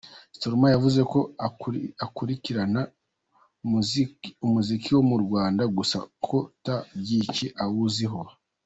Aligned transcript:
Stromae 0.35 0.73
yavuze 0.75 1.01
ko 1.11 1.19
akurikirana 2.05 2.81
umuziki 4.45 4.89
wo 4.95 5.01
mu 5.09 5.17
Rwanda 5.23 5.63
gusa 5.77 5.97
ko 6.25 6.37
nta 6.61 6.77
byinshi 6.99 7.45
awuziho. 7.65 8.19